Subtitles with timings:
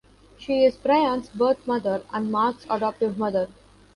[0.39, 3.49] She is Bryon's birth mother, and Mark's adoptive mother.